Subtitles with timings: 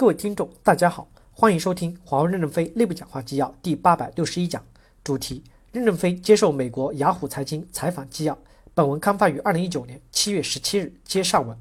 [0.00, 4.64] 各位听众，大家好，欢迎收听华为任正非内部讲话纪要第八百六十一讲，
[5.04, 8.38] 主题：任正非接受美国雅虎财经采访纪要。
[8.72, 10.90] 本文刊发于二零一九年七月十七日。
[11.04, 11.54] 接上文，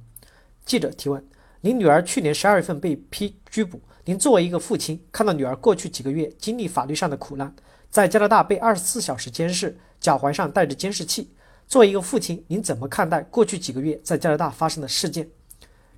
[0.65, 1.21] 记者提问：
[1.59, 7.53] 您女儿去年十二月份被批拘捕，您作为一个父亲，看到女儿过去几个月经历法律上的苦难，
[7.89, 11.29] 在加拿大被二十四小时监视，脚踝上带着监视器，
[11.67, 15.29] 作为一个父亲，您怎么看待过去几个月在加拿大发生的事件？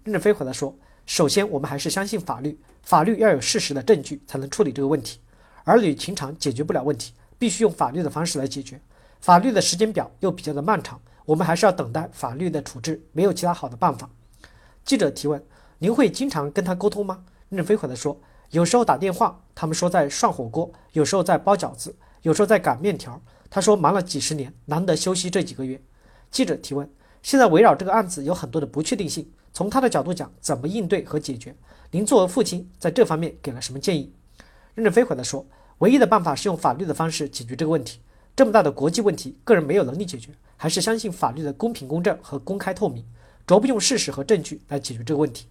[0.03, 0.75] 任正非回答说。
[1.13, 5.19] 首先，我们还是相信法律，法律要有事实的证据才能处理这个问题。
[5.65, 8.79] 儿女情长解决不了问题，必须用法律的方式来解决。
[9.19, 14.09] 法律的时间表又比较的漫长，我们还是要等待法律的处置，没有其他好的办法。
[14.85, 15.43] 记者提问：
[15.79, 17.25] 您会经常跟他沟通吗？
[17.49, 18.17] 任飞回答说：
[18.51, 23.21] 有时候打电话，他们说在涮火锅，有时候在包饺子，有时候在擀面条。
[23.49, 25.81] 他说忙了几十年，难得休息这几个月。
[26.31, 26.89] 记者提问：
[27.21, 29.29] 现在围绕这个案子有很多的不确定性。
[29.53, 31.55] 从他的角度讲，怎么应对和解决？
[31.91, 34.13] 您作为父亲，在这方面给了什么建议？
[34.75, 35.45] 任正非回答说
[35.79, 37.99] ：“唯一的办法是用法律的方式解决这个问题。
[38.33, 43.05] 这么大的国际问题，个人没有能力解决，还是相信法律的公平公正和公开透明，
[43.45, 45.47] 着不用事实和证据来解决这个问题。”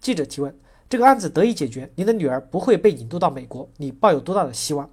[0.00, 0.58] 记者提问
[0.88, 4.88] ：“这个案子得以解决，您的女儿不会被引渡到美国，你抱有多大的希望？”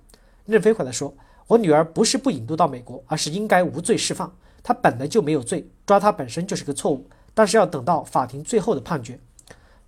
[0.46, 1.16] 任正非回答说
[1.48, 4.36] ：“我女儿不是不引渡到美国，而是应该无罪释放。
[4.62, 9.20] 她本来就没有罪，抓她本身就是个错误。”但是要等到法庭最后的判决。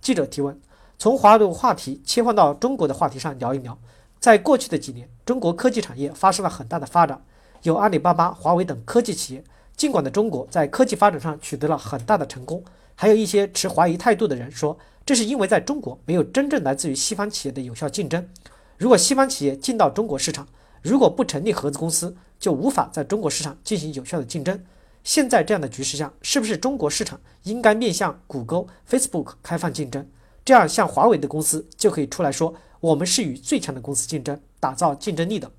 [0.00, 0.56] 记者提问：
[0.96, 3.76] 从华为的话题切换到中国的话题上聊一聊。
[4.20, 7.20] 在过去的几年，中国科技产业发生了很大的发展，
[7.62, 9.42] 有阿里巴巴、华为等科技企业。
[9.76, 12.62] 尽管的中国在科技发展上取得了很大的成功，
[12.96, 14.76] 还有一些持怀疑态度的人说，
[15.06, 18.28] 这是因为在中国没有真正来自于西方企业的有效竞争。
[18.76, 20.48] 如果西方企业进到中国市场，
[20.82, 24.60] 如果不成立合资公司，就无法在中国市场进行有效的竞争。
[25.04, 30.06] 现在这样的局势下，是不是中国市场应该面向谷歌、Facebook 开放竞争？
[30.44, 35.50] 这样，像华为的公司就可以出来说，我们是与最强的公司竞争，打造竞争力的。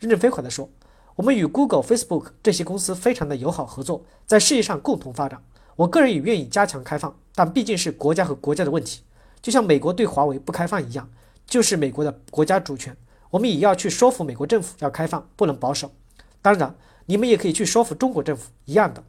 [0.00, 0.68] 任正非回答说，
[1.14, 5.42] 我们与 Google、Facebook 这些公司非常的友好合作，在事业上共同发展。
[5.76, 9.02] 我个人也愿意加强开放，但毕竟是国家和国家的问题，
[9.40, 11.08] 就像美国对华为不开放一样，
[11.46, 12.96] 就是美国的国家主权。
[13.30, 15.92] 我们也要去说服美国政府要开放，不能保守。
[16.42, 16.74] 当然。
[17.06, 19.02] 你们也可以去说服中国政府一样的。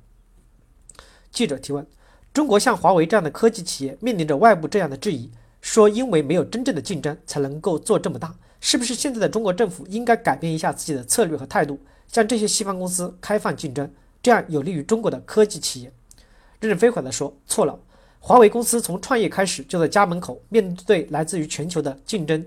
[1.32, 1.86] 记者提问：
[2.34, 5.30] 中国像华为这样的科技企业面临着外部这样的质疑，
[5.62, 13.92] 说因为没有真正的竞争才能够做这么大，是不是现在的中国政府应该改变一下自己的策略和态度，向这些西方公司开放竞争，
[14.22, 15.92] 这样有利于中国的科技企业？
[16.60, 17.80] 任正非回答说：错了，
[18.20, 22.46] 华为公司从创业开始就在家门口面对来自于全球的竞争。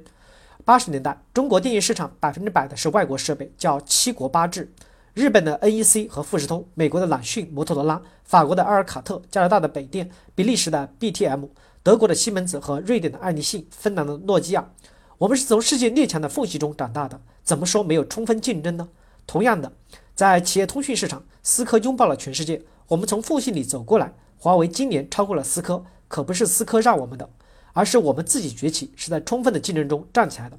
[0.65, 4.71] 八十年代，中国电影市场百分之百的是外国设备，叫七国八制。
[5.15, 11.49] 日本的 NEC 和富士通，美国的朗讯、摩托罗拉，法国的阿尔卡特，加拿大的北电，比利时的 BTM，
[11.83, 14.71] 德国的西门子和瑞典的爱立信，芬兰的诺基亚。
[15.19, 18.89] 我们是从世界列强的缝隙中长大的，怎么说没有充分竞争呢？
[19.27, 19.73] 同样的，
[20.15, 24.13] 在企业通讯市场，思科拥抱了全世界，我们从缝隙里走过来。
[24.39, 27.29] 华为今年超过了思科，可不是思科让我们的，
[27.73, 30.57] 而是我们自己崛起，是在充分的竞争中站起来的。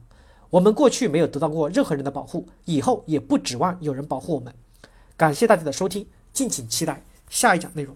[0.51, 4.53] 我们过去没有得到过任何人的保护，以后也不指望有人保护我们。
[5.15, 7.95] 感谢大家的收听，敬请期待下一讲内容。